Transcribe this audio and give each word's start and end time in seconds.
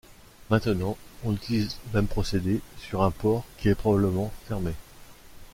Maintenant, 0.49 0.97
on 1.23 1.33
utilise 1.35 1.77
le 1.93 1.99
même 1.99 2.07
procédé 2.07 2.61
sur 2.79 3.03
un 3.03 3.11
port 3.11 3.45
qui 3.59 3.69
est 3.69 3.75
probablement 3.75 4.33
fermé. 4.47 4.71